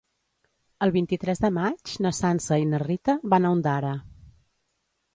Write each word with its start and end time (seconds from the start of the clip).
El 0.85 0.93
vint-i-tres 0.95 1.43
de 1.43 1.51
maig 1.59 1.95
na 2.07 2.13
Sança 2.23 2.59
i 2.65 2.67
na 2.73 2.83
Rita 2.87 3.19
van 3.35 3.49
a 3.51 3.55
Ondara. 3.59 3.97